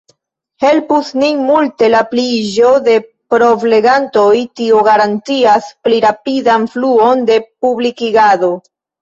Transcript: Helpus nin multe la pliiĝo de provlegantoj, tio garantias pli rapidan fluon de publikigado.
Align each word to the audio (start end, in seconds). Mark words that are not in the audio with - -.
Helpus 0.63 1.09
nin 1.23 1.41
multe 1.49 1.89
la 1.95 1.99
pliiĝo 2.13 2.71
de 2.87 2.95
provlegantoj, 3.35 4.33
tio 4.61 4.81
garantias 4.89 5.69
pli 5.85 6.01
rapidan 6.07 6.67
fluon 6.75 7.25
de 7.31 7.39
publikigado. 7.47 8.53